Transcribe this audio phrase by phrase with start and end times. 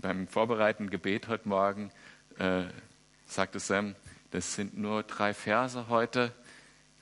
[0.00, 1.90] beim vorbereitenden Gebet heute Morgen
[2.38, 2.62] äh,
[3.26, 3.94] sagte Sam,
[4.30, 6.32] das sind nur drei Verse heute.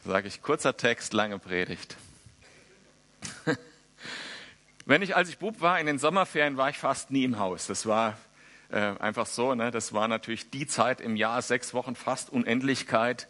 [0.04, 1.96] Sage ich, kurzer Text, lange Predigt.
[4.86, 7.66] Wenn ich, als ich Bub war, in den Sommerferien war ich fast nie im Haus.
[7.66, 8.18] Das war
[8.70, 9.54] äh, einfach so.
[9.54, 9.70] Ne?
[9.70, 13.28] Das war natürlich die Zeit im Jahr, sechs Wochen, fast Unendlichkeit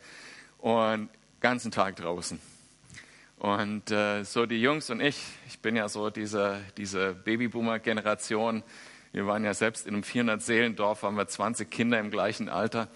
[0.59, 1.09] und
[1.41, 2.41] ganzen Tag draußen.
[3.39, 8.63] Und äh, so die Jungs und ich, ich bin ja so diese, diese Babyboomer-Generation.
[9.15, 12.89] Wir waren ja selbst in einem 400-Seelendorf, haben wir 20 Kinder im gleichen Alter.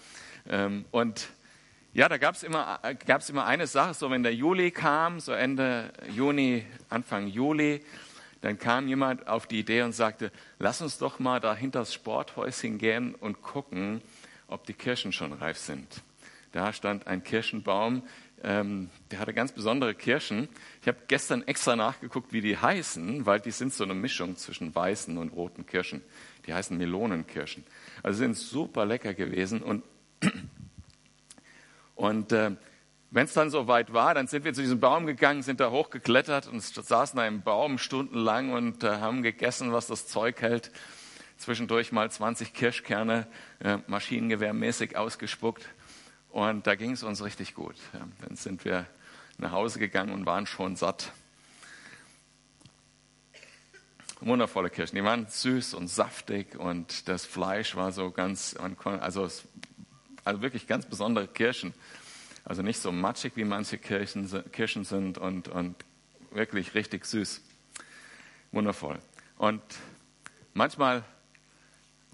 [0.49, 1.29] Ähm, und
[1.93, 2.81] ja, da gab es immer,
[3.29, 7.85] immer eine Sache, so wenn der Juli kam, so Ende Juni, Anfang Juli,
[8.41, 11.93] dann kam jemand auf die Idee und sagte, lass uns doch mal da hinter das
[11.93, 14.01] Sporthäuschen gehen und gucken,
[14.47, 16.03] ob die Kirschen schon reif sind.
[16.51, 18.03] Da stand ein Kirschenbaum,
[18.43, 20.49] ähm, der hatte ganz besondere Kirschen.
[20.81, 24.73] Ich habe gestern extra nachgeguckt, wie die heißen, weil die sind so eine Mischung zwischen
[24.73, 26.01] weißen und roten Kirschen.
[26.47, 27.63] Die heißen Melonenkirschen.
[28.03, 29.83] Also sind super lecker gewesen und
[31.95, 32.51] und äh,
[33.11, 36.47] wenn es dann soweit war, dann sind wir zu diesem Baum gegangen, sind da hochgeklettert
[36.47, 40.71] und saßen da im Baum stundenlang und äh, haben gegessen, was das Zeug hält.
[41.37, 43.25] Zwischendurch mal 20 Kirschkerne
[43.59, 45.67] äh, maschinengewehrmäßig ausgespuckt.
[46.29, 47.75] Und da ging es uns richtig gut.
[48.21, 48.85] Dann sind wir
[49.37, 51.11] nach Hause gegangen und waren schon satt.
[54.21, 54.97] Wundervolle Kirschen.
[54.97, 59.29] Die waren süß und saftig und das Fleisch war so ganz, also,
[60.25, 61.73] also wirklich ganz besondere Kirschen.
[62.43, 65.75] Also nicht so matschig, wie manche Kirchen, Kirschen sind und, und
[66.31, 67.41] wirklich richtig süß.
[68.51, 68.99] Wundervoll.
[69.37, 69.61] Und
[70.53, 71.03] manchmal,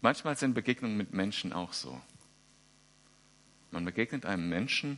[0.02, 1.99] manchmal sind Begegnungen mit Menschen auch so.
[3.76, 4.98] Man begegnet einem Menschen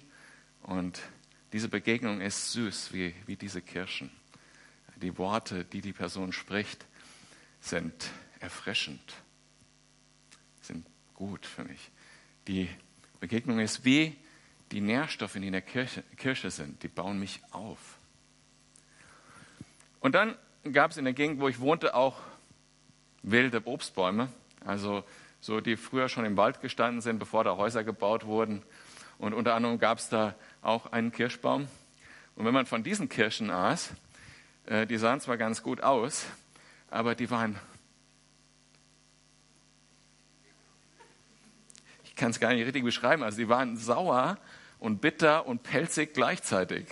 [0.61, 1.01] und
[1.51, 4.11] diese Begegnung ist süß wie, wie diese Kirschen.
[4.97, 6.85] Die Worte, die die Person spricht,
[7.59, 9.15] sind erfrischend,
[10.61, 11.89] sind gut für mich.
[12.47, 12.69] Die
[13.19, 14.15] Begegnung ist wie
[14.71, 17.97] die Nährstoffe, die in der Kirche, Kirche sind, die bauen mich auf.
[20.01, 20.37] Und dann
[20.71, 22.21] gab es in der Gegend, wo ich wohnte, auch
[23.23, 24.31] wilde Obstbäume,
[24.63, 25.03] also
[25.39, 28.63] so die früher schon im Wald gestanden sind, bevor da Häuser gebaut wurden.
[29.17, 31.67] Und unter anderem gab es da auch einen Kirschbaum.
[32.35, 33.91] Und wenn man von diesen Kirschen aß,
[34.65, 36.25] äh, die sahen zwar ganz gut aus,
[36.89, 37.59] aber die waren
[42.17, 43.23] kann es gar nicht richtig beschreiben.
[43.23, 44.37] Also die waren sauer
[44.79, 46.85] und bitter und pelzig gleichzeitig.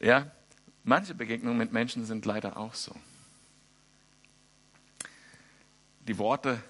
[0.00, 0.30] Ja,
[0.84, 2.94] manche Begegnungen mit Menschen sind leider auch so.
[6.08, 6.62] Die Worte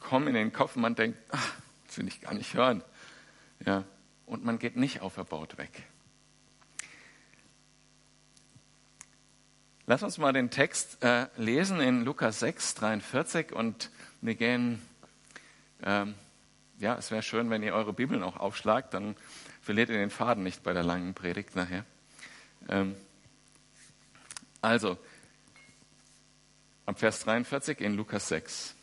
[0.00, 1.54] kommen in den Kopf und man denkt, ach,
[1.86, 2.82] das will ich gar nicht hören.
[3.64, 3.84] Ja,
[4.26, 5.84] und man geht nicht auferbaut weg.
[9.86, 14.80] Lass uns mal den Text äh, lesen in Lukas 6, 43 und wir gehen,
[15.82, 16.14] ähm,
[16.78, 19.16] ja, es wäre schön, wenn ihr eure Bibeln auch aufschlagt, dann
[19.60, 21.84] verliert ihr den Faden nicht bei der langen Predigt nachher.
[22.68, 22.94] Ähm,
[24.62, 24.96] also,
[26.90, 28.74] ab Vers 43 in Lukas 6.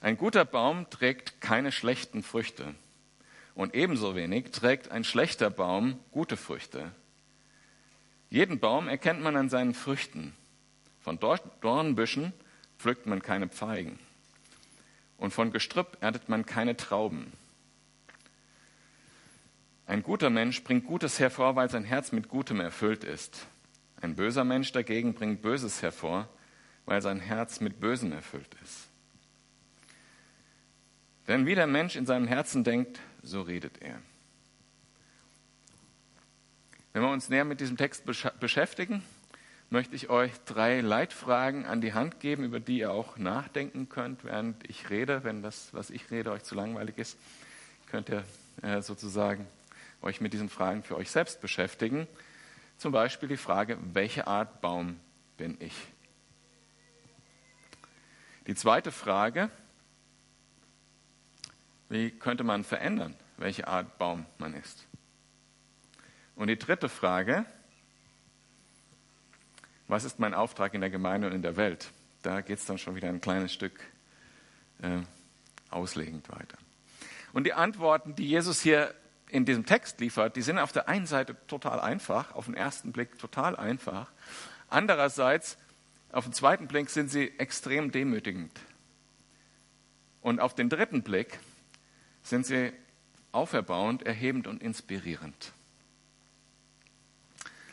[0.00, 2.74] Ein guter Baum trägt keine schlechten Früchte
[3.54, 6.90] und ebenso wenig trägt ein schlechter Baum gute Früchte.
[8.30, 10.34] Jeden Baum erkennt man an seinen Früchten.
[11.00, 12.32] Von Dornbüschen
[12.80, 14.00] pflückt man keine Pfeigen
[15.16, 17.32] und von Gestrüpp erntet man keine Trauben.
[19.86, 23.46] Ein guter Mensch bringt Gutes hervor, weil sein Herz mit Gutem erfüllt ist.
[24.00, 26.28] Ein böser Mensch dagegen bringt Böses hervor,
[26.90, 28.88] weil sein Herz mit Bösem erfüllt ist.
[31.28, 34.02] Denn wie der Mensch in seinem Herzen denkt, so redet er.
[36.92, 38.04] Wenn wir uns näher mit diesem Text
[38.40, 39.04] beschäftigen,
[39.70, 44.24] möchte ich euch drei Leitfragen an die Hand geben, über die ihr auch nachdenken könnt,
[44.24, 45.22] während ich rede.
[45.22, 47.16] Wenn das, was ich rede, euch zu langweilig ist,
[47.86, 48.24] könnt ihr
[48.62, 49.46] äh, sozusagen
[50.02, 52.08] euch mit diesen Fragen für euch selbst beschäftigen.
[52.78, 54.98] Zum Beispiel die Frage, welche Art Baum
[55.36, 55.74] bin ich?
[58.46, 59.50] Die zweite Frage,
[61.88, 64.86] wie könnte man verändern, welche Art Baum man ist?
[66.36, 67.44] Und die dritte Frage,
[69.88, 71.90] was ist mein Auftrag in der Gemeinde und in der Welt?
[72.22, 73.80] Da geht es dann schon wieder ein kleines Stück
[74.82, 75.00] äh,
[75.70, 76.56] auslegend weiter.
[77.32, 78.94] Und die Antworten, die Jesus hier
[79.28, 82.92] in diesem Text liefert, die sind auf der einen Seite total einfach, auf den ersten
[82.92, 84.10] Blick total einfach.
[84.68, 85.56] Andererseits,
[86.12, 88.52] auf den zweiten Blick sind sie extrem demütigend.
[90.20, 91.38] Und auf den dritten Blick
[92.22, 92.72] sind sie
[93.32, 95.52] auferbauend, erhebend und inspirierend.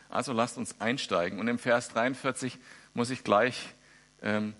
[0.09, 1.39] Also lasst uns einsteigen.
[1.39, 2.57] Und im Vers 43
[2.93, 3.73] muss ich gleich
[4.21, 4.53] ähm,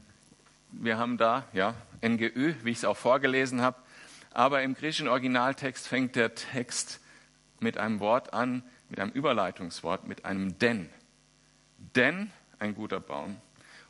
[0.72, 3.78] wir haben da ja NGÜ, wie ich es auch vorgelesen habe.
[4.32, 7.00] Aber im griechischen Originaltext fängt der Text
[7.60, 10.90] mit einem Wort an, mit einem Überleitungswort, mit einem denn.
[11.96, 13.38] Denn ein guter Baum.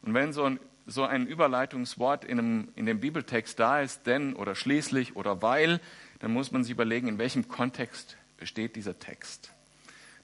[0.08, 4.38] Und wenn so ein, so ein Überleitungswort in, einem, in dem Bibeltext da ist, denn
[4.38, 5.82] oder schließlich oder weil,
[6.20, 9.52] dann muss man sich überlegen, in welchem Kontext steht dieser Text.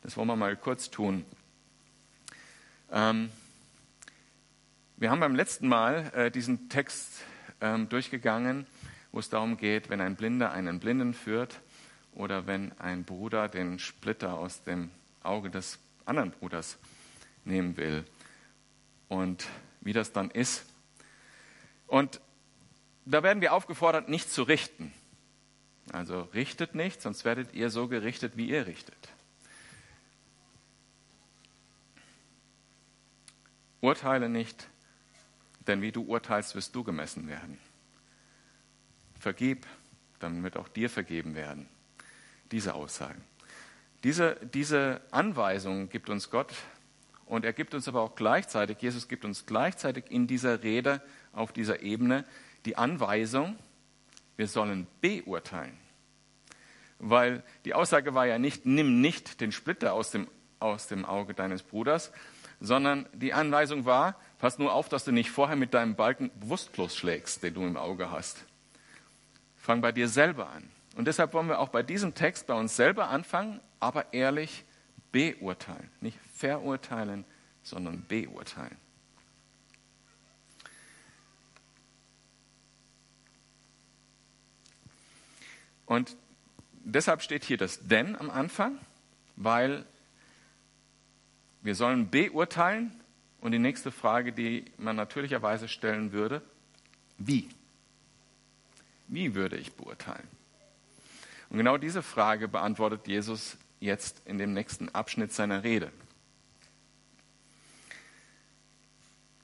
[0.02, 1.26] Das wollen wir mal kurz tun.
[2.94, 3.30] Ähm,
[4.96, 7.26] wir haben beim letzten Mal äh, diesen Text
[7.60, 8.66] ähm, durchgegangen,
[9.12, 11.60] wo es darum geht, wenn ein Blinder einen Blinden führt
[12.14, 14.92] oder wenn ein Bruder den Splitter aus dem
[15.24, 16.78] Auge des anderen Bruders
[17.44, 18.06] nehmen will
[19.10, 19.46] und
[19.84, 20.66] wie das dann ist.
[21.88, 22.22] Und
[23.06, 24.94] da werden wir aufgefordert, nicht zu richten.
[25.92, 29.10] Also richtet nicht, sonst werdet ihr so gerichtet, wie ihr richtet.
[33.82, 34.70] Urteile nicht,
[35.68, 37.58] denn wie du urteilst, wirst du gemessen werden.
[39.20, 39.68] Vergib,
[40.20, 41.68] dann wird auch dir vergeben werden.
[42.52, 43.22] Diese Aussagen.
[44.04, 46.54] Diese, diese Anweisung gibt uns Gott
[47.26, 51.52] und er gibt uns aber auch gleichzeitig, Jesus gibt uns gleichzeitig in dieser Rede auf
[51.52, 52.26] dieser Ebene
[52.66, 53.58] die Anweisung,
[54.38, 55.78] wir sollen beurteilen.
[57.00, 60.28] Weil die Aussage war ja nicht, nimm nicht den Splitter aus dem,
[60.60, 62.12] aus dem Auge deines Bruders,
[62.60, 66.96] sondern die Anweisung war, pass nur auf, dass du nicht vorher mit deinem Balken bewusstlos
[66.96, 68.46] schlägst, den du im Auge hast.
[69.58, 70.70] Fang bei dir selber an.
[70.96, 74.64] Und deshalb wollen wir auch bei diesem Text bei uns selber anfangen, aber ehrlich
[75.12, 75.90] beurteilen.
[76.02, 77.24] Nicht verurteilen,
[77.64, 78.76] sondern beurteilen.
[85.86, 86.18] Und
[86.84, 88.78] deshalb steht hier das denn am Anfang,
[89.38, 89.86] weil
[91.62, 92.92] wir sollen beurteilen
[93.40, 96.42] und die nächste Frage, die man natürlicherweise stellen würde,
[97.18, 97.48] wie?
[99.08, 100.28] Wie würde ich beurteilen?
[101.50, 105.94] Und genau diese Frage beantwortet Jesus jetzt in dem nächsten Abschnitt seiner Rede.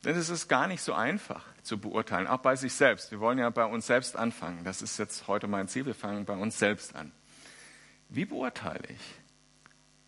[0.06, 3.12] Denn es ist gar nicht so einfach zu beurteilen, auch bei sich selbst.
[3.12, 4.64] Wir wollen ja bei uns selbst anfangen.
[4.64, 5.86] Das ist jetzt heute mein Ziel.
[5.86, 7.12] Wir fangen bei uns selbst an.
[8.08, 9.02] Wie beurteile ich,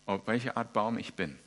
[0.06, 1.38] auf welche Art Baum ich bin?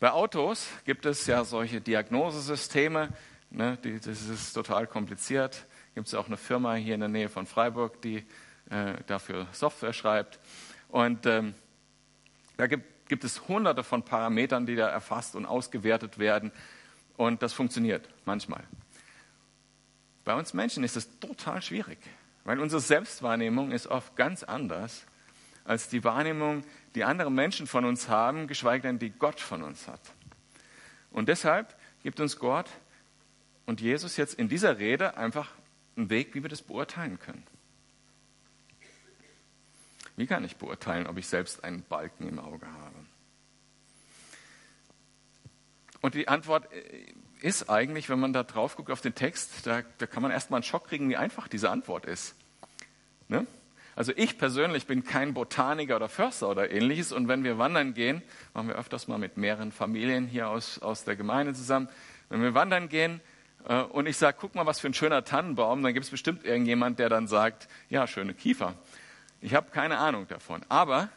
[0.00, 3.10] Bei Autos gibt es ja solche Diagnosesysteme.
[3.50, 5.66] Ne, die, das ist total kompliziert.
[5.94, 8.26] Gibt es auch eine Firma hier in der Nähe von Freiburg, die
[8.70, 10.40] äh, dafür Software schreibt.
[10.88, 11.54] Und ähm,
[12.56, 16.50] da gibt, gibt es hunderte von Parametern, die da erfasst und ausgewertet werden.
[17.16, 18.62] Und das funktioniert manchmal.
[20.24, 21.98] Bei uns Menschen ist es total schwierig,
[22.44, 25.06] weil unsere Selbstwahrnehmung ist oft ganz anders
[25.64, 26.64] als die Wahrnehmung,
[26.94, 30.00] die andere Menschen von uns haben, geschweige denn die Gott von uns hat.
[31.10, 32.70] Und deshalb gibt uns Gott
[33.66, 35.50] und Jesus jetzt in dieser Rede einfach
[35.96, 37.42] einen Weg, wie wir das beurteilen können.
[40.16, 43.05] Wie kann ich beurteilen, ob ich selbst einen Balken im Auge habe?
[46.06, 46.68] Und die Antwort
[47.40, 50.58] ist eigentlich, wenn man da drauf guckt auf den Text, da, da kann man erstmal
[50.58, 52.36] einen Schock kriegen, wie einfach diese Antwort ist.
[53.26, 53.44] Ne?
[53.96, 57.10] Also ich persönlich bin kein Botaniker oder Förster oder ähnliches.
[57.10, 58.22] Und wenn wir wandern gehen,
[58.54, 61.88] machen wir öfters mal mit mehreren Familien hier aus, aus der Gemeinde zusammen.
[62.28, 63.20] Wenn wir wandern gehen
[63.68, 66.44] äh, und ich sage, guck mal, was für ein schöner Tannenbaum, dann gibt es bestimmt
[66.44, 68.74] irgendjemand, der dann sagt, ja, schöne Kiefer.
[69.40, 70.60] Ich habe keine Ahnung davon.
[70.68, 71.08] Aber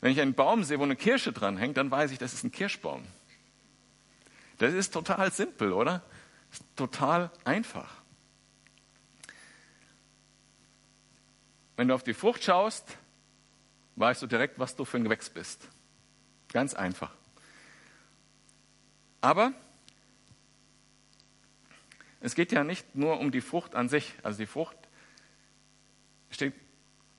[0.00, 2.44] wenn ich einen Baum sehe, wo eine Kirsche dran hängt, dann weiß ich, das ist
[2.44, 3.02] ein Kirschbaum.
[4.58, 6.02] Das ist total simpel, oder?
[6.76, 7.90] total einfach.
[11.76, 12.96] Wenn du auf die Frucht schaust,
[13.96, 15.68] weißt du direkt, was du für ein Gewächs bist.
[16.48, 17.12] Ganz einfach.
[19.20, 19.52] Aber
[22.20, 24.14] es geht ja nicht nur um die Frucht an sich.
[24.22, 24.76] Also die Frucht
[26.30, 26.54] steht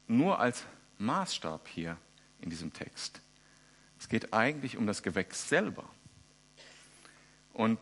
[0.08, 0.66] nur als
[0.98, 1.98] Maßstab hier
[2.42, 3.22] in diesem Text.
[3.98, 5.90] Es geht eigentlich um das Gewächs selber.
[7.60, 7.78] Und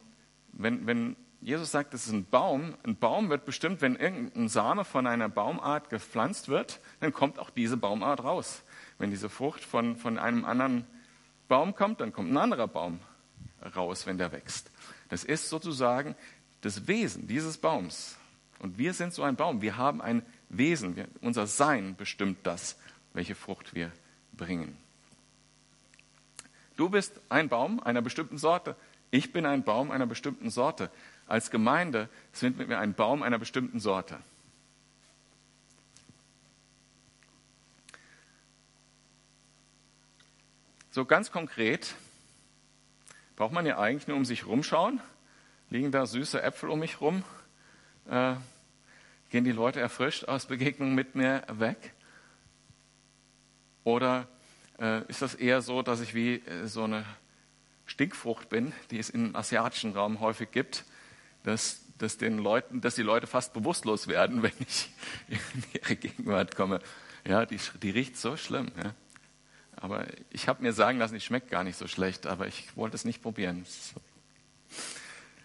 [0.54, 2.74] wenn, wenn Jesus sagt, das ist ein Baum.
[2.82, 7.52] Ein Baum wird bestimmt, wenn irgendein Same von einer Baumart gepflanzt wird, dann kommt auch
[7.52, 8.64] diese Baumart raus.
[8.98, 10.88] Wenn diese Frucht von, von einem anderen
[11.48, 13.00] Baum kommt, dann kommt ein anderer Baum
[13.76, 14.72] raus, wenn der wächst.
[15.10, 16.16] Das ist sozusagen
[16.62, 18.18] das Wesen dieses Baums.
[18.58, 19.62] Und wir sind so ein Baum.
[19.62, 20.96] Wir haben ein Wesen.
[20.96, 22.80] Wir, unser Sein bestimmt das,
[23.14, 23.92] welche Frucht wir
[24.34, 24.76] bringen.
[26.78, 28.76] Du bist ein Baum einer bestimmten Sorte.
[29.12, 30.90] Ich bin ein Baum einer bestimmten Sorte.
[31.28, 34.18] Als Gemeinde sind wir ein Baum einer bestimmten Sorte.
[40.92, 41.96] So ganz konkret
[43.36, 45.00] braucht man ja eigentlich nur um sich rumschauen,
[45.70, 47.24] Liegen da süße Äpfel um mich rum?
[48.10, 48.36] Äh,
[49.30, 51.94] gehen die Leute erfrischt aus Begegnungen mit mir weg?
[53.84, 54.28] Oder
[54.80, 57.04] äh, ist das eher so, dass ich wie äh, so eine
[57.88, 60.86] Stinkfrucht bin, die es im asiatischen Raum häufig gibt,
[61.44, 64.92] dass, dass, den Leuten, dass die Leute fast bewusstlos werden, wenn ich
[65.28, 66.80] in ihre Gegenwart komme.
[67.26, 68.72] Ja, die, die riecht so schlimm.
[68.78, 68.94] Ja.
[69.78, 72.96] Aber ich habe mir sagen lassen, die schmeckt gar nicht so schlecht, aber ich wollte
[72.96, 73.66] es nicht probieren.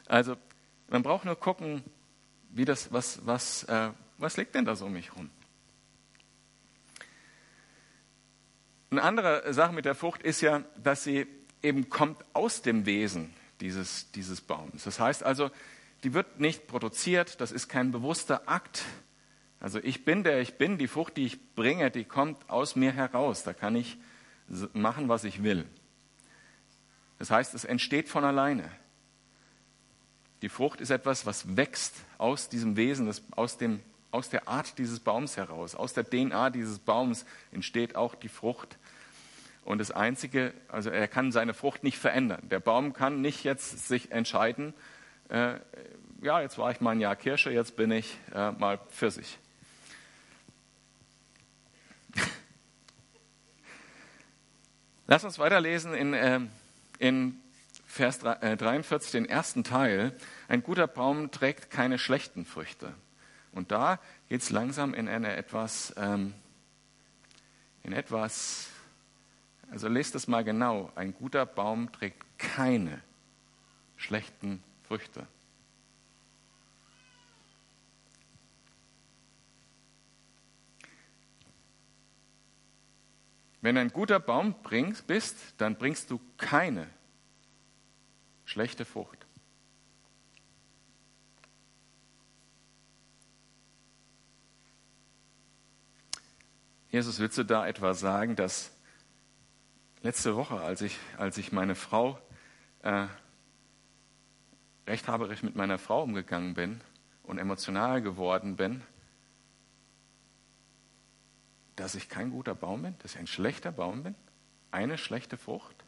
[0.07, 0.37] Also,
[0.89, 1.83] man braucht nur gucken,
[2.51, 5.31] wie das, was, was, äh, was liegt denn da so um mich rum?
[8.91, 11.27] Eine andere Sache mit der Frucht ist ja, dass sie
[11.63, 14.85] eben kommt aus dem Wesen dieses, dieses Baums.
[14.85, 15.51] Das heißt also,
[16.05, 18.85] die wird nicht produziert, das ist kein bewusster Akt.
[19.61, 22.93] Also ich bin der ich bin, die Frucht, die ich bringe, die kommt aus mir
[22.93, 23.45] heraus.
[23.45, 23.97] Da kann ich
[24.73, 25.65] machen, was ich will.
[27.19, 28.69] Das heißt, es entsteht von alleine.
[30.43, 34.99] Die Frucht ist etwas, was wächst aus diesem Wesen, aus, dem, aus der Art dieses
[34.99, 35.77] Baums heraus.
[35.77, 38.77] Aus der DNA dieses Baums entsteht auch die Frucht.
[39.65, 42.49] Und das Einzige, also er kann seine Frucht nicht verändern.
[42.51, 44.75] Der Baum kann nicht jetzt sich entscheiden,
[45.29, 45.61] äh,
[46.21, 49.39] ja, jetzt war ich mal ein Jahr Kirsche, jetzt bin ich äh, mal Pfirsich.
[55.07, 56.41] Lass uns weiterlesen in, äh,
[56.99, 57.41] in
[57.87, 60.17] Vers 43, äh, den ersten Teil.
[60.49, 62.95] Ein guter Baum trägt keine schlechten Früchte.
[63.53, 66.35] Und da geht es langsam in eine etwas, ähm,
[67.83, 68.72] in etwas
[69.73, 70.93] also lest es mal genau.
[70.97, 73.03] Ein guter Baum trägt keine
[73.97, 75.27] schlechten Früchte.
[83.63, 86.87] Wenn ein guter Baum bringst, bist, dann bringst du keine
[88.45, 89.27] schlechte Frucht.
[96.91, 98.72] Jesus, willst du da etwa sagen, dass
[100.03, 102.21] letzte Woche, als ich, als ich meine Frau,
[102.83, 103.07] äh,
[104.87, 106.81] rechthaberisch mit meiner Frau umgegangen bin
[107.23, 108.83] und emotional geworden bin,
[111.77, 114.15] dass ich kein guter Baum bin, dass ich ein schlechter Baum bin,
[114.71, 115.85] eine schlechte Frucht.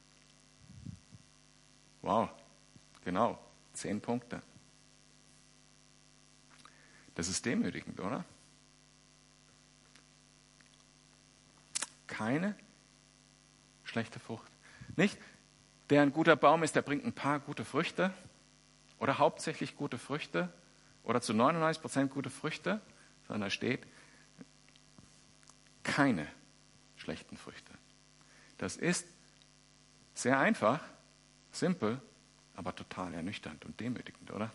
[2.02, 2.30] Wow,
[3.04, 3.38] genau,
[3.72, 4.42] zehn Punkte.
[7.14, 8.24] Das ist demütigend, oder?
[12.06, 12.56] Keine
[13.94, 14.50] schlechte Frucht.
[14.96, 15.16] Nicht,
[15.88, 18.12] der ein guter Baum ist, der bringt ein paar gute Früchte
[18.98, 20.52] oder hauptsächlich gute Früchte
[21.04, 22.80] oder zu 99 Prozent gute Früchte,
[23.28, 23.86] sondern da steht
[25.84, 26.26] keine
[26.96, 27.70] schlechten Früchte.
[28.58, 29.06] Das ist
[30.14, 30.80] sehr einfach,
[31.52, 32.02] simpel,
[32.56, 34.50] aber total ernüchternd und demütigend, oder?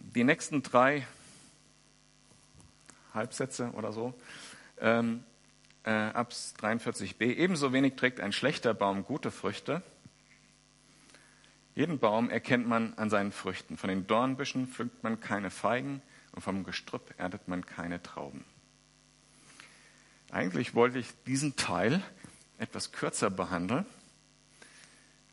[0.00, 1.06] Die nächsten drei
[3.14, 4.14] Halbsätze oder so.
[4.80, 5.24] Ähm,
[5.84, 7.22] äh, ab 43b.
[7.22, 9.82] Ebenso wenig trägt ein schlechter Baum gute Früchte.
[11.74, 13.76] Jeden Baum erkennt man an seinen Früchten.
[13.76, 16.02] Von den Dornbüschen pflückt man keine Feigen
[16.32, 18.44] und vom Gestrüpp erntet man keine Trauben.
[20.30, 22.02] Eigentlich wollte ich diesen Teil
[22.58, 23.86] etwas kürzer behandeln.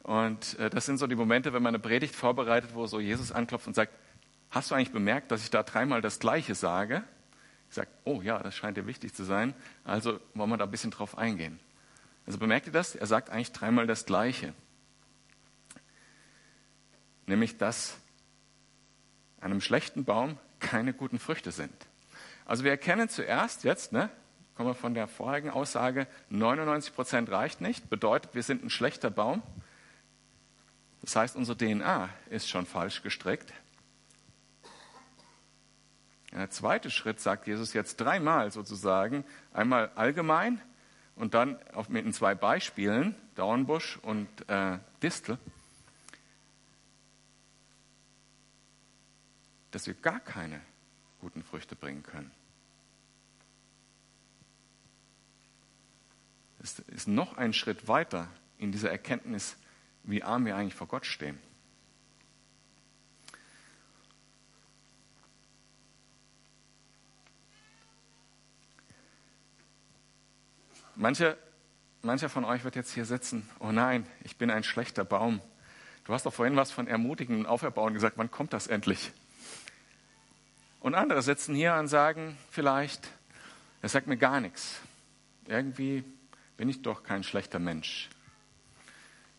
[0.03, 3.31] Und äh, das sind so die Momente, wenn man eine Predigt vorbereitet, wo so Jesus
[3.31, 3.93] anklopft und sagt,
[4.49, 7.03] hast du eigentlich bemerkt, dass ich da dreimal das Gleiche sage?
[7.73, 10.91] Sagt, oh ja, das scheint dir wichtig zu sein, also wollen wir da ein bisschen
[10.91, 11.59] drauf eingehen.
[12.25, 12.95] Also bemerkt ihr das?
[12.95, 14.53] Er sagt eigentlich dreimal das Gleiche.
[17.25, 17.97] Nämlich, dass
[19.39, 21.73] an einem schlechten Baum keine guten Früchte sind.
[22.45, 24.09] Also wir erkennen zuerst jetzt, ne,
[24.55, 29.09] kommen wir von der vorigen Aussage, 99 Prozent reicht nicht, bedeutet, wir sind ein schlechter
[29.09, 29.41] Baum.
[31.01, 33.51] Das heißt, unsere DNA ist schon falsch gestrickt.
[36.31, 40.61] Der zweite Schritt sagt Jesus jetzt dreimal sozusagen, einmal allgemein
[41.15, 41.59] und dann
[41.89, 45.37] mit zwei Beispielen, Dornbusch und äh, Distel,
[49.71, 50.61] dass wir gar keine
[51.19, 52.31] guten Früchte bringen können.
[56.63, 59.57] Es ist noch ein Schritt weiter in dieser Erkenntnis,
[60.03, 61.39] wie arm wir eigentlich vor Gott stehen.
[70.95, 71.37] Manche,
[72.01, 75.41] mancher von euch wird jetzt hier sitzen, oh nein, ich bin ein schlechter Baum.
[76.03, 79.11] Du hast doch vorhin was von Ermutigen und Auferbauen gesagt, wann kommt das endlich?
[80.79, 83.07] Und andere sitzen hier und sagen vielleicht,
[83.81, 84.81] er sagt mir gar nichts.
[85.47, 86.03] Irgendwie
[86.57, 88.09] bin ich doch kein schlechter Mensch.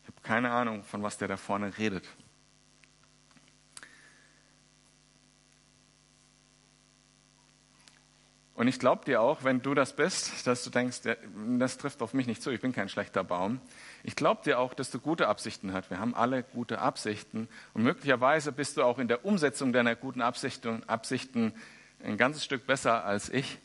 [0.02, 2.06] Ich habe keine Ahnung, von was der da vorne redet.
[8.62, 11.00] Und ich glaube dir auch, wenn du das bist, dass du denkst,
[11.58, 13.60] das trifft auf mich nicht zu, ich bin kein schlechter Baum.
[14.04, 15.90] Ich glaube dir auch, dass du gute Absichten hast.
[15.90, 17.48] Wir haben alle gute Absichten.
[17.74, 21.52] Und möglicherweise bist du auch in der Umsetzung deiner guten Absichten, Absichten
[22.04, 23.58] ein ganzes Stück besser als ich.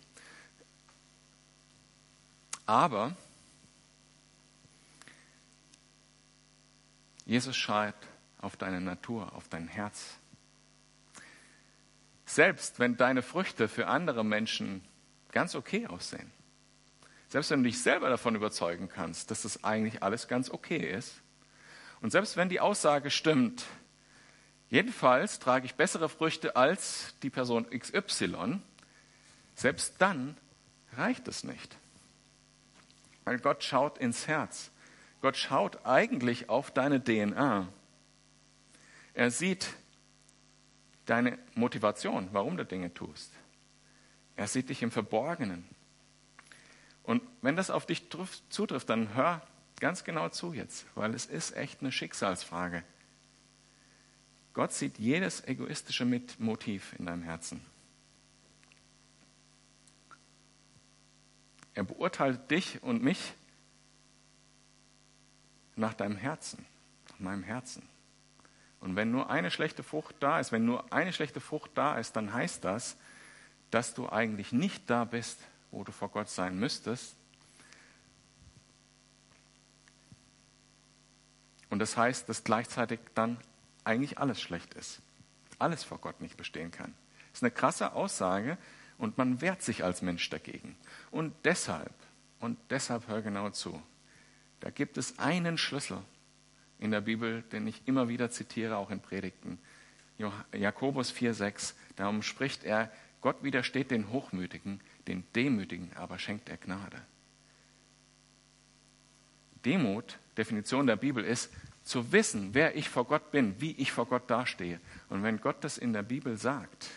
[2.65, 3.15] Aber
[7.23, 8.07] Jesus schreibt
[8.41, 10.17] auf deine Natur, auf dein Herz.
[12.27, 14.83] Selbst wenn deine Früchte für andere Menschen
[15.31, 16.29] ganz okay aussehen,
[17.29, 21.21] selbst wenn du dich selber davon überzeugen kannst, dass das eigentlich alles ganz okay ist,
[22.01, 23.65] und selbst wenn die Aussage stimmt,
[24.69, 28.59] jedenfalls trage ich bessere Früchte als die Person XY,
[29.55, 30.35] selbst dann
[30.97, 31.77] reicht es nicht.
[33.23, 34.69] Weil Gott schaut ins Herz.
[35.21, 37.69] Gott schaut eigentlich auf deine DNA.
[39.13, 39.69] Er sieht
[41.07, 43.33] deine Motivation, warum du Dinge tust.
[44.35, 45.65] Er sieht dich im Verborgenen.
[47.03, 48.09] Und wenn das auf dich
[48.49, 49.41] zutrifft, dann hör
[49.79, 52.83] ganz genau zu jetzt, weil es ist echt eine Schicksalsfrage.
[54.53, 56.05] Gott sieht jedes egoistische
[56.39, 57.61] Motiv in deinem Herzen.
[61.73, 63.33] Er beurteilt dich und mich
[65.75, 66.65] nach deinem Herzen,
[67.09, 67.87] nach meinem Herzen.
[68.87, 72.15] Und wenn nur eine schlechte Frucht da ist, wenn nur eine schlechte Frucht da ist,
[72.15, 72.95] dann heißt das,
[73.69, 75.39] dass du eigentlich nicht da bist,
[75.71, 77.17] wo du vor Gott sein müsstest.
[81.69, 83.35] Und das heißt, dass gleichzeitig dann
[83.83, 85.01] eigentlich alles schlecht ist.
[85.59, 86.93] Alles vor Gott nicht bestehen kann.
[87.31, 88.57] Das ist eine krasse Aussage
[88.97, 90.77] und man wehrt sich als Mensch dagegen.
[91.11, 91.91] Und deshalb,
[92.39, 93.83] und deshalb hör genau zu,
[94.61, 95.97] da gibt es einen Schlüssel,
[96.79, 99.59] in der Bibel, den ich immer wieder zitiere, auch in Predigten.
[100.53, 101.73] Jakobus 4,6.
[101.95, 107.01] Darum spricht er, Gott widersteht den Hochmütigen, den Demütigen aber schenkt er Gnade.
[109.65, 111.51] Demut, Definition der Bibel ist,
[111.83, 114.79] zu wissen, wer ich vor Gott bin, wie ich vor Gott dastehe.
[115.09, 116.89] Und wenn Gott das in der Bibel sagt,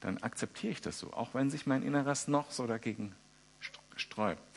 [0.00, 3.14] dann akzeptiere ich das so, auch wenn sich mein Inneres noch so dagegen
[3.96, 4.51] sträubt.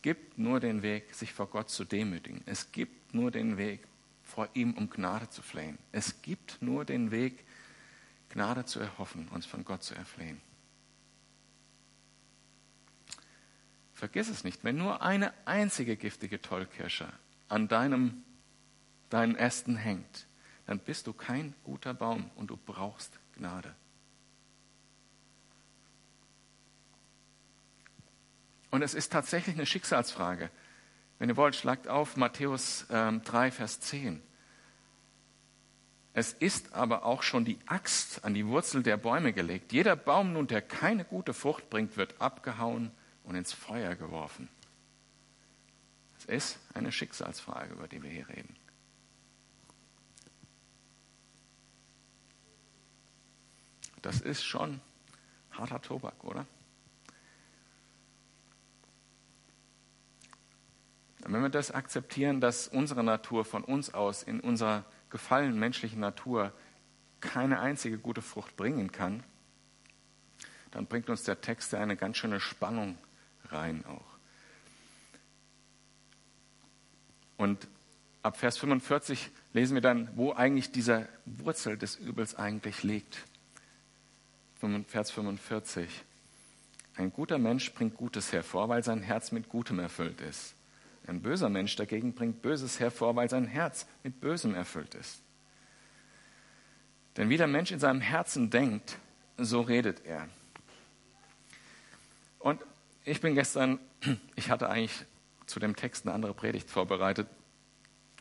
[0.00, 2.40] Es gibt nur den Weg, sich vor Gott zu demütigen.
[2.46, 3.86] Es gibt nur den Weg,
[4.22, 5.76] vor ihm um Gnade zu flehen.
[5.92, 7.44] Es gibt nur den Weg,
[8.30, 10.40] Gnade zu erhoffen, uns von Gott zu erflehen.
[13.92, 17.12] Vergiss es nicht, wenn nur eine einzige giftige Tollkirsche
[17.48, 18.22] an deinem,
[19.10, 20.26] deinen Ästen hängt,
[20.64, 23.76] dann bist du kein guter Baum und du brauchst Gnade.
[28.70, 30.50] Und es ist tatsächlich eine Schicksalsfrage.
[31.18, 34.22] Wenn ihr wollt, schlagt auf Matthäus ähm, 3, Vers 10.
[36.12, 39.72] Es ist aber auch schon die Axt an die Wurzel der Bäume gelegt.
[39.72, 42.90] Jeder Baum nun, der keine gute Frucht bringt, wird abgehauen
[43.24, 44.48] und ins Feuer geworfen.
[46.18, 48.56] Es ist eine Schicksalsfrage, über die wir hier reden.
[54.02, 54.80] Das ist schon
[55.52, 56.46] harter Tobak, oder?
[61.32, 66.52] Wenn wir das akzeptieren, dass unsere Natur von uns aus in unserer gefallenen menschlichen Natur
[67.20, 69.22] keine einzige gute Frucht bringen kann,
[70.70, 72.96] dann bringt uns der Text eine ganz schöne Spannung
[73.46, 74.18] rein auch.
[77.36, 77.68] Und
[78.22, 83.18] ab Vers 45 lesen wir dann, wo eigentlich diese Wurzel des Übels eigentlich liegt.
[84.88, 85.88] Vers 45.
[86.96, 90.54] Ein guter Mensch bringt Gutes hervor, weil sein Herz mit Gutem erfüllt ist.
[91.06, 95.22] Ein böser Mensch dagegen bringt Böses hervor, weil sein Herz mit Bösem erfüllt ist.
[97.16, 98.98] Denn wie der Mensch in seinem Herzen denkt,
[99.36, 100.28] so redet er.
[102.38, 102.60] Und
[103.04, 103.78] ich bin gestern,
[104.36, 105.04] ich hatte eigentlich
[105.46, 107.28] zu dem Text eine andere Predigt vorbereitet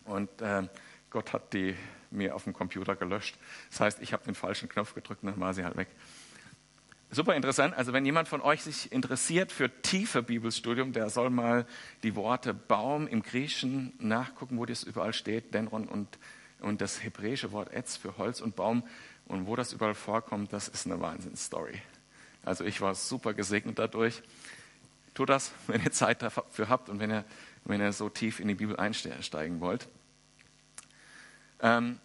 [0.05, 0.67] und äh,
[1.09, 1.75] Gott hat die
[2.11, 3.37] mir auf dem Computer gelöscht.
[3.69, 5.89] Das heißt, ich habe den falschen Knopf gedrückt und dann war sie halt weg.
[7.11, 7.75] Super interessant.
[7.75, 11.65] Also wenn jemand von euch sich interessiert für tiefe Bibelstudium, der soll mal
[12.03, 16.19] die Worte Baum im Griechischen nachgucken, wo das überall steht, Denron und,
[16.59, 18.83] und das hebräische Wort Etz für Holz und Baum
[19.25, 21.81] und wo das überall vorkommt, das ist eine Wahnsinnsstory.
[22.43, 24.21] Also ich war super gesegnet dadurch.
[25.15, 27.25] Tut das, wenn ihr Zeit dafür habt und wenn ihr,
[27.65, 29.87] wenn ihr so tief in die Bibel einsteigen wollt.
[31.59, 31.99] Ähm,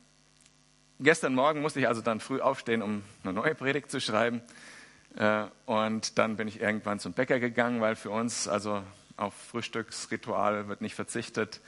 [0.98, 4.40] gestern Morgen musste ich also dann früh aufstehen, um eine neue Predigt zu schreiben.
[5.16, 8.82] Äh, und dann bin ich irgendwann zum Bäcker gegangen, weil für uns, also
[9.16, 11.60] auf Frühstücksritual wird nicht verzichtet.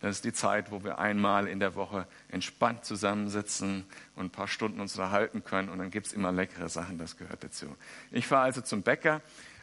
[0.00, 3.84] Das ist die Zeit, wo wir einmal in der Woche entspannt zusammensitzen
[4.16, 5.68] und ein paar Stunden uns unterhalten können.
[5.68, 7.76] Und dann gibt es immer leckere Sachen, das gehört dazu.
[8.10, 9.20] Ich fahre also zum Bäcker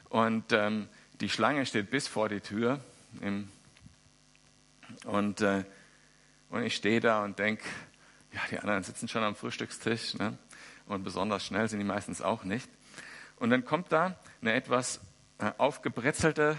[0.07, 0.87] und ähm,
[1.19, 2.79] die Schlange steht bis vor die Tür.
[3.19, 3.49] Im,
[5.03, 5.65] und, äh,
[6.49, 7.63] und ich stehe da und denke,
[8.31, 10.15] ja, die anderen sitzen schon am Frühstückstisch.
[10.15, 10.37] Ne?
[10.85, 12.69] Und besonders schnell sind die meistens auch nicht.
[13.39, 14.99] Und dann kommt da eine etwas
[15.39, 16.57] äh, aufgebrezelte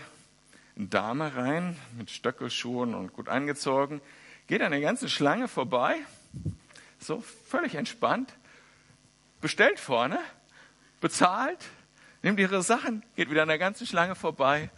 [0.77, 4.01] Dame rein mit Stöckelschuhen und gut angezogen,
[4.47, 5.97] geht an der ganzen Schlange vorbei,
[6.99, 8.33] so völlig entspannt,
[9.43, 10.19] bestellt vorne,
[11.01, 11.59] bezahlt,
[12.23, 14.71] nimmt ihre Sachen, geht wieder an der ganzen Schlange vorbei.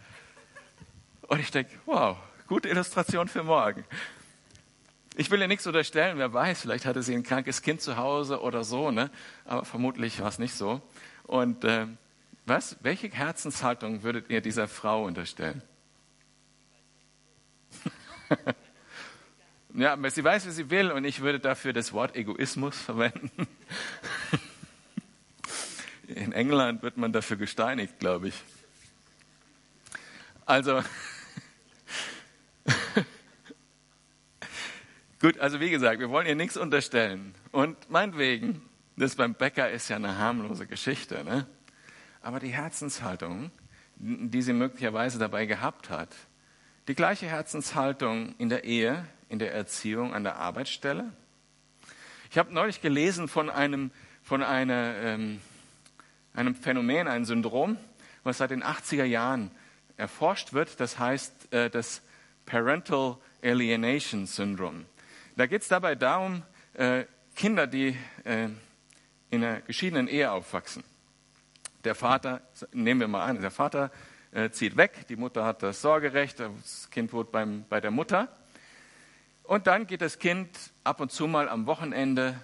[1.27, 3.85] Und ich denke, wow, gute Illustration für morgen.
[5.15, 8.41] Ich will ihr nichts unterstellen, wer weiß, vielleicht hatte sie ein krankes Kind zu Hause
[8.41, 9.09] oder so, ne?
[9.45, 10.81] aber vermutlich war es nicht so.
[11.23, 11.87] Und äh,
[12.45, 15.61] was, welche Herzenshaltung würdet ihr dieser Frau unterstellen?
[19.73, 23.47] ja, aber sie weiß, wie sie will und ich würde dafür das Wort Egoismus verwenden.
[26.07, 28.35] In England wird man dafür gesteinigt, glaube ich.
[30.45, 30.83] Also,
[35.21, 37.33] gut, also wie gesagt, wir wollen ihr nichts unterstellen.
[37.51, 38.61] Und meinetwegen,
[38.95, 41.47] das beim Bäcker ist ja eine harmlose Geschichte, ne?
[42.21, 43.51] Aber die Herzenshaltung,
[43.95, 46.09] die sie möglicherweise dabei gehabt hat,
[46.87, 51.11] die gleiche Herzenshaltung in der Ehe, in der Erziehung, an der Arbeitsstelle.
[52.29, 55.41] Ich habe neulich gelesen von einem, von einer, ähm,
[56.33, 57.77] einem Phänomen, einem Syndrom,
[58.23, 59.51] was seit den 80er Jahren
[59.97, 60.79] erforscht wird.
[60.79, 62.01] Das heißt äh, das
[62.45, 64.85] Parental Alienation Syndrome.
[65.35, 68.49] Da geht es dabei darum, äh, Kinder, die äh,
[69.33, 70.83] in einer geschiedenen Ehe aufwachsen.
[71.83, 72.41] Der Vater,
[72.71, 73.91] nehmen wir mal an, der Vater
[74.31, 78.27] äh, zieht weg, die Mutter hat das Sorgerecht, das Kind wohnt beim, bei der Mutter.
[79.41, 80.49] Und dann geht das Kind
[80.83, 82.39] ab und zu mal am Wochenende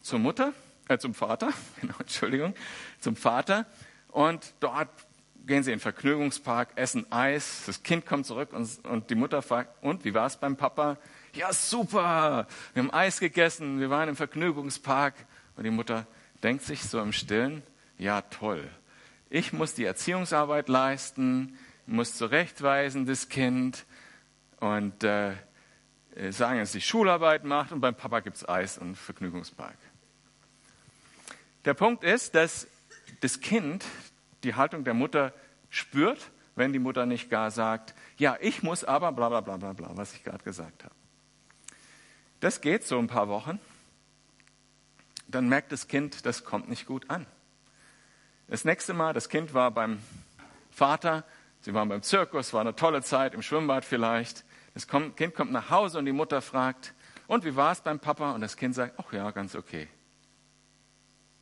[0.00, 0.52] zur Mutter,
[0.88, 2.54] äh, zum Vater, genau, Entschuldigung,
[2.98, 3.64] zum Vater.
[4.08, 4.88] Und dort
[5.46, 7.62] gehen sie in den Vergnügungspark, essen Eis.
[7.66, 10.98] Das Kind kommt zurück und, und die Mutter fragt, und wie war es beim Papa?
[11.32, 15.14] Ja, super, wir haben Eis gegessen, wir waren im Vergnügungspark.
[15.56, 16.06] Und die Mutter
[16.42, 17.62] denkt sich so im Stillen,
[17.98, 18.68] ja toll,
[19.28, 23.84] ich muss die Erziehungsarbeit leisten, muss zurechtweisen das Kind
[24.60, 25.34] und äh,
[26.30, 29.76] sagen, dass die Schularbeit macht und beim Papa gibt es Eis und Vergnügungspark.
[31.64, 32.68] Der Punkt ist, dass
[33.20, 33.84] das Kind
[34.44, 35.32] die Haltung der Mutter
[35.68, 39.72] spürt, wenn die Mutter nicht gar sagt, ja, ich muss aber bla bla bla bla
[39.72, 40.94] bla, was ich gerade gesagt habe.
[42.40, 43.58] Das geht so ein paar Wochen.
[45.28, 47.26] Dann merkt das Kind, das kommt nicht gut an.
[48.48, 49.98] Das nächste Mal, das Kind war beim
[50.70, 51.24] Vater,
[51.60, 54.44] sie waren beim Zirkus, war eine tolle Zeit, im Schwimmbad vielleicht.
[54.74, 56.94] Das Kind kommt nach Hause und die Mutter fragt,
[57.26, 58.32] und wie war es beim Papa?
[58.32, 59.88] Und das Kind sagt, ach ja, ganz okay.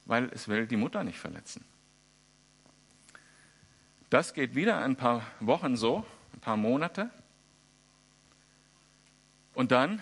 [0.06, 1.64] Weil es will die Mutter nicht verletzen.
[4.08, 7.10] Das geht wieder ein paar Wochen so, ein paar Monate.
[9.54, 10.00] Und dann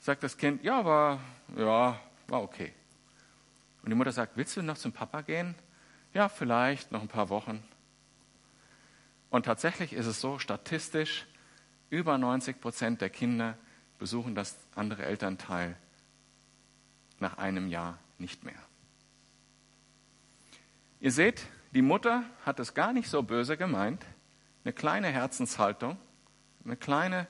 [0.00, 1.20] sagt das Kind, ja, war,
[1.56, 2.72] ja, war okay.
[3.82, 5.54] Und die Mutter sagt, willst du noch zum Papa gehen?
[6.12, 7.62] Ja, vielleicht noch ein paar Wochen.
[9.30, 11.26] Und tatsächlich ist es so, statistisch,
[11.90, 13.56] über 90 Prozent der Kinder
[13.98, 15.76] besuchen das andere Elternteil
[17.18, 18.54] nach einem Jahr nicht mehr.
[21.00, 24.04] Ihr seht, die Mutter hat es gar nicht so böse gemeint.
[24.64, 25.96] Eine kleine Herzenshaltung,
[26.64, 27.26] eine kleine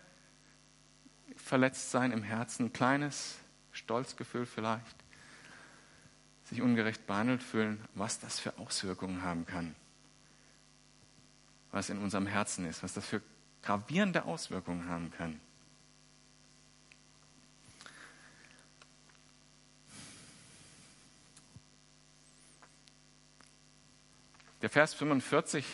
[1.37, 3.38] Verletztsein im Herzen, ein kleines
[3.72, 4.96] Stolzgefühl vielleicht
[6.44, 9.74] sich ungerecht behandelt fühlen, was das für Auswirkungen haben kann.
[11.70, 13.20] Was in unserem Herzen ist, was das für
[13.62, 15.40] gravierende Auswirkungen haben kann.
[24.62, 25.64] Der Vers 45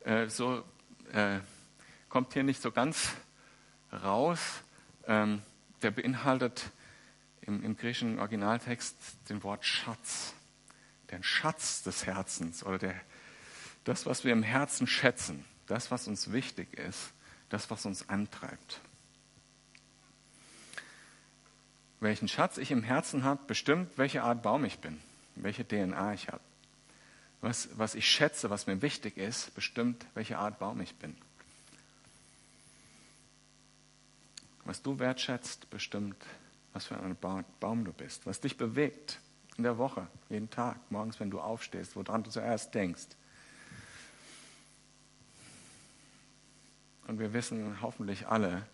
[0.00, 0.62] äh, so,
[1.12, 1.38] äh,
[2.10, 3.12] kommt hier nicht so ganz
[3.92, 4.40] raus.
[5.06, 5.40] Ähm,
[5.82, 6.70] der beinhaltet
[7.46, 8.96] im, im griechischen Originaltext
[9.28, 10.34] den Wort Schatz.
[11.10, 13.00] Den Schatz des Herzens oder der,
[13.84, 17.12] das, was wir im Herzen schätzen, das, was uns wichtig ist,
[17.48, 18.80] das, was uns antreibt.
[22.00, 25.00] Welchen Schatz ich im Herzen habe, bestimmt, welche Art Baum ich bin,
[25.36, 26.42] welche DNA ich habe.
[27.40, 31.16] Was, was ich schätze, was mir wichtig ist, bestimmt, welche Art Baum ich bin.
[34.64, 36.16] Was du wertschätzt, bestimmt,
[36.76, 39.18] was für ein Baum du bist, was dich bewegt
[39.56, 43.06] in der Woche, jeden Tag, morgens, wenn du aufstehst, woran du zuerst denkst.
[47.06, 48.66] Und wir wissen hoffentlich alle,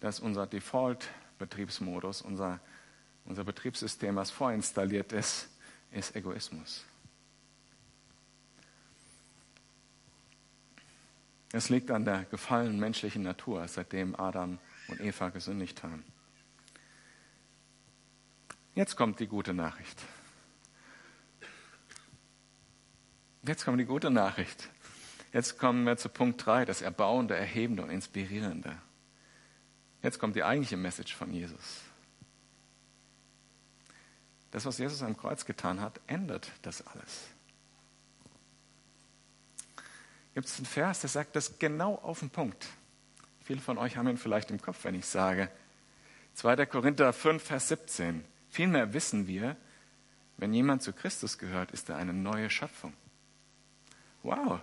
[0.00, 2.60] dass unser Default-Betriebsmodus, unser,
[3.26, 5.50] unser Betriebssystem, was vorinstalliert ist,
[5.90, 6.82] ist Egoismus.
[11.52, 16.04] Es liegt an der gefallenen menschlichen Natur, seitdem Adam und Eva gesündigt haben.
[18.74, 20.02] Jetzt kommt die gute Nachricht.
[23.46, 24.68] Jetzt kommt die gute Nachricht.
[25.32, 28.76] Jetzt kommen wir zu Punkt 3, das Erbauende, Erhebende und Inspirierende.
[30.02, 31.82] Jetzt kommt die eigentliche Message von Jesus.
[34.50, 37.28] Das, was Jesus am Kreuz getan hat, ändert das alles.
[40.34, 42.66] Gibt es einen Vers, der sagt das genau auf den Punkt.
[43.44, 45.50] Viele von euch haben ihn vielleicht im Kopf, wenn ich sage.
[46.34, 46.66] 2.
[46.66, 48.24] Korinther 5, Vers 17.
[48.54, 49.56] Vielmehr wissen wir,
[50.36, 52.92] wenn jemand zu Christus gehört, ist er eine neue Schöpfung.
[54.22, 54.60] Wow,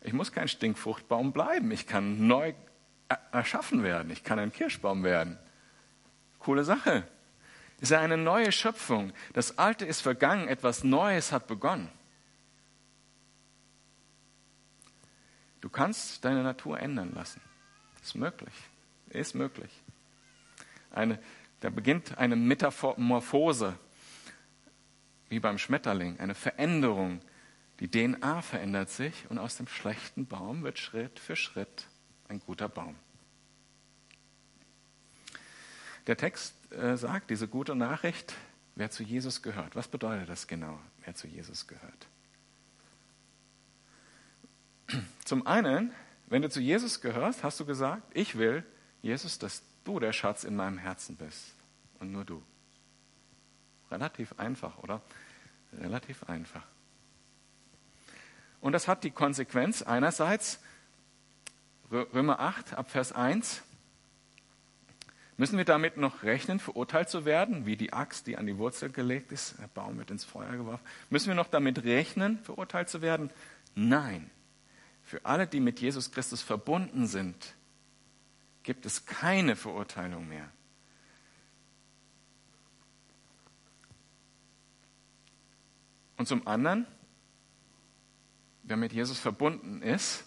[0.00, 1.70] ich muss kein Stinkfruchtbaum bleiben.
[1.70, 2.54] Ich kann neu
[3.30, 4.10] erschaffen werden.
[4.10, 5.38] Ich kann ein Kirschbaum werden.
[6.38, 7.06] Coole Sache.
[7.78, 9.12] Ist er eine neue Schöpfung.
[9.34, 11.90] Das Alte ist vergangen, etwas Neues hat begonnen.
[15.60, 17.42] Du kannst deine Natur ändern lassen.
[18.02, 18.54] Ist möglich.
[19.10, 19.82] Ist möglich.
[20.90, 21.18] Eine
[21.60, 23.78] da beginnt eine Metamorphose,
[25.28, 27.20] wie beim Schmetterling, eine Veränderung.
[27.80, 31.86] Die DNA verändert sich und aus dem schlechten Baum wird Schritt für Schritt
[32.28, 32.96] ein guter Baum.
[36.06, 38.34] Der Text äh, sagt, diese gute Nachricht,
[38.74, 39.74] wer zu Jesus gehört.
[39.74, 42.06] Was bedeutet das genau, wer zu Jesus gehört?
[45.24, 45.92] Zum einen,
[46.26, 48.64] wenn du zu Jesus gehörst, hast du gesagt, ich will,
[49.02, 51.54] Jesus, dass du der Schatz in meinem Herzen bist
[52.00, 52.42] und nur du.
[53.90, 55.00] Relativ einfach, oder?
[55.72, 56.64] Relativ einfach.
[58.60, 60.58] Und das hat die Konsequenz einerseits,
[61.90, 63.62] Römer 8 ab Vers 1,
[65.36, 68.90] müssen wir damit noch rechnen, verurteilt zu werden, wie die Axt, die an die Wurzel
[68.90, 70.84] gelegt ist, der Baum wird ins Feuer geworfen.
[71.10, 73.30] Müssen wir noch damit rechnen, verurteilt zu werden?
[73.74, 74.30] Nein.
[75.02, 77.54] Für alle, die mit Jesus Christus verbunden sind,
[78.64, 80.50] gibt es keine Verurteilung mehr.
[86.16, 86.86] Und zum anderen,
[88.62, 90.24] wer mit Jesus verbunden ist,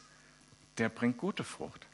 [0.77, 1.87] der bringt gute Frucht.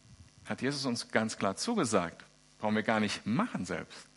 [0.46, 2.26] Hat Jesus uns ganz klar zugesagt.
[2.60, 4.08] Brauchen wir gar nicht machen selbst.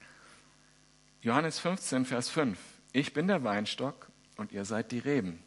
[1.22, 2.58] Johannes 15, Vers 5.
[2.92, 5.42] Ich bin der Weinstock und ihr seid die Reben.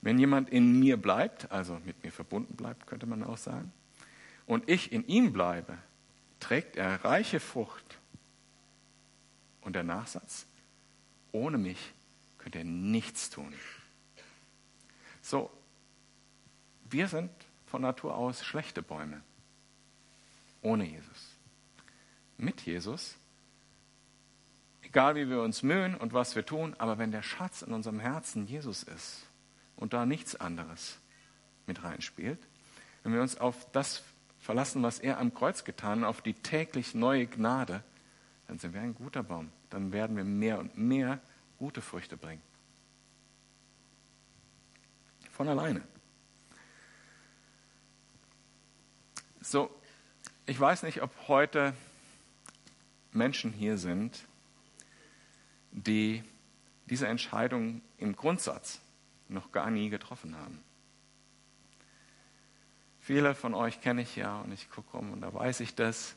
[0.00, 3.72] Wenn jemand in mir bleibt, also mit mir verbunden bleibt, könnte man auch sagen,
[4.46, 5.76] und ich in ihm bleibe,
[6.40, 7.98] trägt er reiche Frucht.
[9.60, 10.46] Und der Nachsatz,
[11.32, 11.92] ohne mich
[12.38, 13.52] könnt ihr nichts tun.
[15.20, 15.50] So,
[16.88, 17.30] wir sind
[17.66, 19.20] von Natur aus schlechte Bäume.
[20.62, 21.36] Ohne Jesus.
[22.38, 23.16] Mit Jesus,
[24.82, 27.98] egal wie wir uns mühen und was wir tun, aber wenn der Schatz in unserem
[27.98, 29.26] Herzen Jesus ist
[29.74, 30.98] und da nichts anderes
[31.66, 32.38] mit reinspielt,
[33.02, 34.02] wenn wir uns auf das
[34.46, 37.82] verlassen, was er am Kreuz getan, auf die täglich neue Gnade,
[38.46, 39.50] dann sind wir ein guter Baum.
[39.70, 41.20] Dann werden wir mehr und mehr
[41.58, 42.40] gute Früchte bringen.
[45.32, 45.82] Von alleine.
[49.40, 49.68] So,
[50.46, 51.74] ich weiß nicht, ob heute
[53.10, 54.26] Menschen hier sind,
[55.72, 56.22] die
[56.88, 58.80] diese Entscheidung im Grundsatz
[59.28, 60.62] noch gar nie getroffen haben.
[63.06, 66.16] Viele von euch kenne ich ja und ich gucke rum und da weiß ich das.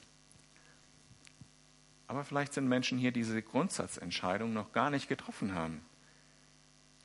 [2.07, 5.85] Aber vielleicht sind Menschen hier, die diese Grundsatzentscheidung noch gar nicht getroffen haben.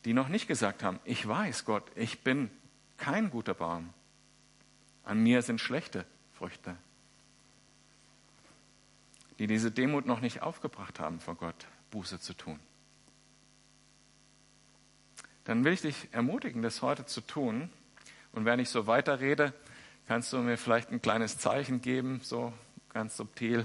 [0.07, 2.51] Die noch nicht gesagt haben, ich weiß Gott, ich bin
[2.97, 3.93] kein guter Baum.
[5.05, 6.79] An mir sind schlechte Früchte.
[9.39, 12.59] Die diese Demut noch nicht aufgebracht haben vor Gott, Buße zu tun.
[15.45, 17.69] Dann will ich dich ermutigen, das heute zu tun.
[18.33, 19.53] Und wenn ich so weiterrede,
[20.07, 22.53] Kannst du mir vielleicht ein kleines Zeichen geben, so
[22.93, 23.65] ganz subtil?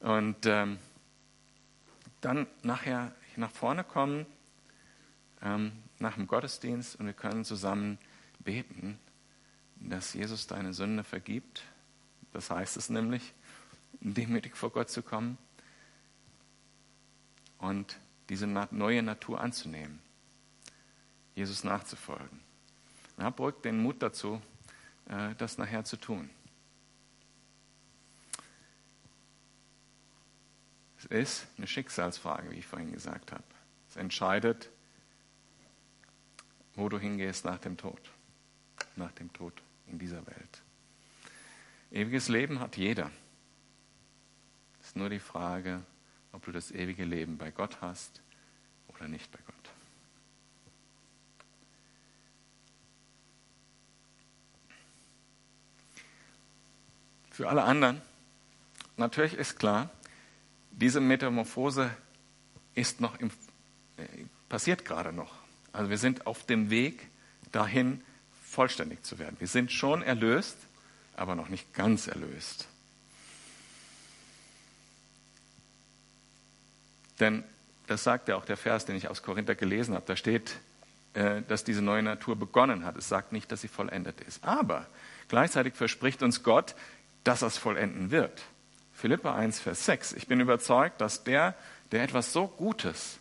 [0.00, 0.78] Und ähm,
[2.20, 4.26] dann nachher nach vorne kommen,
[5.40, 7.98] ähm, nach dem Gottesdienst, und wir können zusammen
[8.40, 8.98] beten,
[9.76, 11.62] dass Jesus deine Sünde vergibt.
[12.34, 13.32] Das heißt es nämlich,
[14.00, 15.38] demütig vor Gott zu kommen
[17.58, 17.96] und
[18.28, 20.00] diese neue Natur anzunehmen,
[21.34, 22.40] Jesus nachzufolgen.
[23.18, 24.42] Ja, beruhigt den Mut dazu,
[25.38, 26.30] das nachher zu tun.
[30.98, 33.42] Es ist eine Schicksalsfrage, wie ich vorhin gesagt habe.
[33.88, 34.70] Es entscheidet,
[36.74, 38.00] wo du hingehst nach dem Tod,
[38.96, 40.62] nach dem Tod in dieser Welt.
[41.90, 43.10] Ewiges Leben hat jeder.
[44.80, 45.82] Es ist nur die Frage,
[46.32, 48.22] ob du das ewige Leben bei Gott hast
[48.88, 49.61] oder nicht bei Gott.
[57.32, 58.00] Für alle anderen,
[58.98, 59.90] natürlich ist klar,
[60.70, 61.90] diese Metamorphose
[62.74, 63.30] ist noch im,
[63.96, 64.04] äh,
[64.48, 65.32] passiert gerade noch.
[65.72, 67.08] Also wir sind auf dem Weg
[67.50, 68.02] dahin,
[68.44, 69.36] vollständig zu werden.
[69.38, 70.56] Wir sind schon erlöst,
[71.16, 72.68] aber noch nicht ganz erlöst.
[77.18, 77.44] Denn
[77.86, 80.04] das sagt ja auch der Vers, den ich aus Korinther gelesen habe.
[80.06, 80.56] Da steht,
[81.14, 82.96] äh, dass diese neue Natur begonnen hat.
[82.96, 84.44] Es sagt nicht, dass sie vollendet ist.
[84.44, 84.86] Aber
[85.28, 86.74] gleichzeitig verspricht uns Gott,
[87.24, 88.42] dass er es vollenden wird.
[88.92, 90.12] Philippa 1, Vers 6.
[90.12, 91.54] Ich bin überzeugt, dass der,
[91.90, 93.18] der etwas so Gutes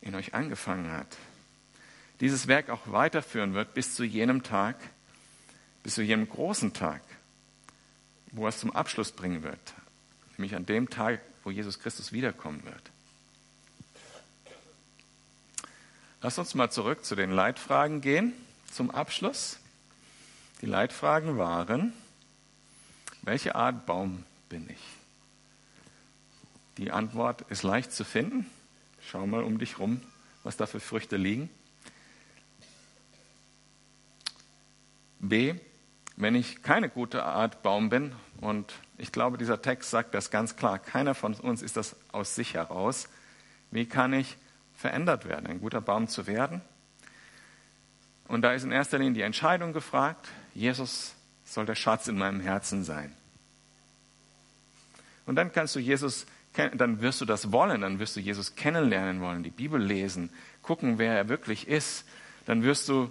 [0.00, 1.16] in euch angefangen hat,
[2.20, 4.76] dieses Werk auch weiterführen wird bis zu jenem Tag,
[5.82, 7.02] bis zu jenem großen Tag,
[8.32, 9.74] wo er es zum Abschluss bringen wird,
[10.36, 12.90] nämlich an dem Tag, wo Jesus Christus wiederkommen wird.
[16.22, 18.32] Lass uns mal zurück zu den Leitfragen gehen,
[18.72, 19.58] zum Abschluss.
[20.62, 21.92] Die Leitfragen waren,
[23.26, 24.82] welche Art Baum bin ich?
[26.78, 28.46] Die Antwort ist leicht zu finden.
[29.00, 30.00] Schau mal um dich rum,
[30.44, 31.50] was da für Früchte liegen.
[35.18, 35.54] B,
[36.16, 40.54] wenn ich keine gute Art Baum bin, und ich glaube, dieser Text sagt das ganz
[40.54, 43.08] klar, keiner von uns ist das aus sich heraus,
[43.72, 44.36] wie kann ich
[44.76, 46.60] verändert werden, ein guter Baum zu werden?
[48.28, 51.15] Und da ist in erster Linie die Entscheidung gefragt, Jesus
[51.46, 53.14] soll der Schatz in meinem Herzen sein.
[55.24, 59.20] Und dann kannst du Jesus, dann wirst du das wollen, dann wirst du Jesus kennenlernen
[59.20, 60.30] wollen, die Bibel lesen,
[60.62, 62.04] gucken, wer er wirklich ist.
[62.46, 63.10] Dann wirst du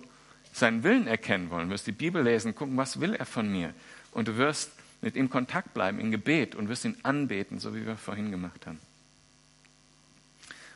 [0.54, 3.74] seinen Willen erkennen wollen, wirst die Bibel lesen, gucken, was will er von mir.
[4.12, 4.72] Und du wirst
[5.02, 8.66] mit ihm Kontakt bleiben in Gebet und wirst ihn anbeten, so wie wir vorhin gemacht
[8.66, 8.80] haben.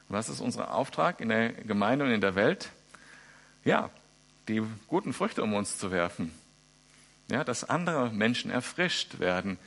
[0.09, 2.69] Was ist unser Auftrag in der Gemeinde und in der Welt?
[3.63, 3.89] Ja,
[4.47, 6.31] die guten Früchte um uns zu werfen.
[7.29, 9.59] Ja, dass andere Menschen erfrischt werden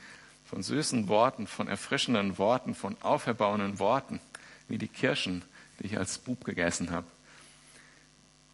[0.45, 4.19] von süßen Worten, von erfrischenden Worten, von auferbauenden Worten,
[4.67, 5.43] wie die Kirschen,
[5.79, 7.07] die ich als Bub gegessen habe.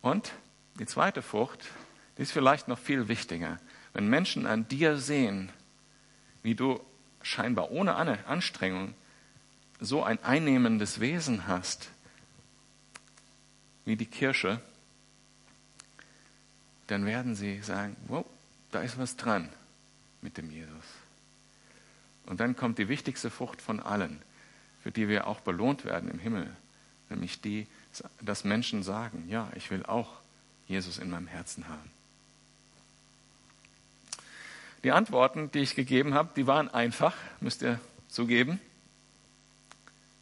[0.02, 0.32] Und
[0.80, 1.66] die zweite Frucht,
[2.18, 3.60] die ist vielleicht noch viel wichtiger.
[3.94, 5.52] Wenn Menschen an dir sehen,
[6.44, 6.80] wie du
[7.22, 8.94] scheinbar ohne Anstrengung
[9.80, 11.90] so ein einnehmendes Wesen hast,
[13.86, 14.62] wie die Kirsche,
[16.88, 18.26] dann werden sie sagen, wow,
[18.72, 19.50] da ist was dran
[20.22, 20.86] mit dem Jesus.
[22.26, 24.22] Und dann kommt die wichtigste Frucht von allen,
[24.84, 26.56] für die wir auch belohnt werden im Himmel,
[27.10, 27.68] nämlich die,
[28.22, 30.20] dass Menschen sagen, ja, ich will auch
[30.68, 31.92] Jesus in meinem Herzen haben.
[34.84, 38.62] Die Antworten, die ich gegeben habe, die waren einfach, müsst ihr zugeben.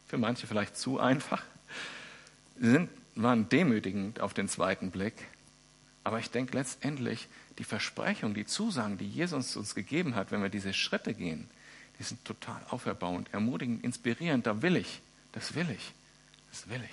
[0.08, 1.44] Für manche vielleicht zu einfach.
[2.58, 5.14] Sie sind, waren demütigend auf den zweiten Blick.
[6.08, 10.48] Aber ich denke letztendlich, die Versprechung, die Zusagen, die Jesus uns gegeben hat, wenn wir
[10.48, 11.50] diese Schritte gehen,
[11.98, 14.46] die sind total auferbauend, ermutigend, inspirierend.
[14.46, 15.92] Da will ich, das will ich,
[16.50, 16.90] das will ich.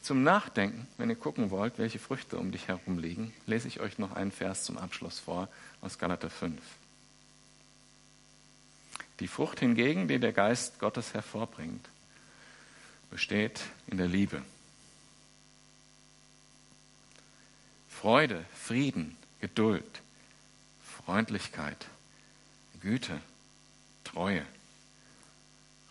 [0.00, 3.98] Zum Nachdenken, wenn ihr gucken wollt, welche Früchte um dich herum liegen, lese ich euch
[3.98, 5.50] noch einen Vers zum Abschluss vor
[5.82, 6.62] aus Galater 5.
[9.20, 11.86] Die Frucht hingegen, die der Geist Gottes hervorbringt,
[13.10, 14.42] besteht in der Liebe
[17.88, 20.02] Freude, Frieden, Geduld,
[20.82, 21.86] Freundlichkeit,
[22.80, 23.20] Güte,
[24.04, 24.44] Treue,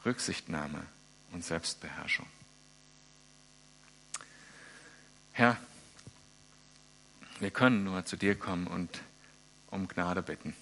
[0.05, 0.85] Rücksichtnahme
[1.31, 2.27] und Selbstbeherrschung.
[5.33, 5.57] Herr,
[7.39, 9.01] wir können nur zu dir kommen und
[9.71, 10.55] um Gnade bitten.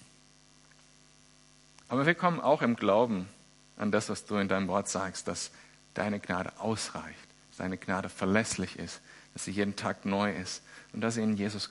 [1.88, 3.28] Aber wir kommen auch im Glauben
[3.76, 5.52] an das, was du in deinem Wort sagst, dass
[5.94, 9.00] deine Gnade ausreicht, dass deine Gnade verlässlich ist,
[9.32, 11.70] dass sie jeden Tag neu ist und dass sie in Jesus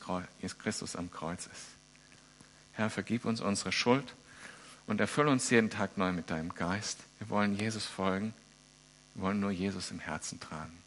[0.60, 1.66] Christus am Kreuz ist.
[2.74, 4.16] Herr, vergib uns unsere Schuld
[4.88, 7.00] und erfülle uns jeden Tag neu mit deinem Geist.
[7.20, 8.34] Wir wollen Jesus folgen.
[9.14, 10.78] Wir wollen nur Jesus im Herzen tragen.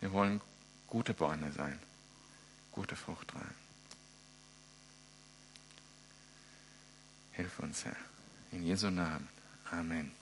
[0.00, 0.40] Wir wollen
[0.86, 1.78] gute Bäume sein,
[2.72, 3.54] gute Frucht tragen.
[7.32, 7.96] Hilf uns, Herr.
[8.52, 9.28] In Jesu Namen.
[9.70, 10.17] Amen.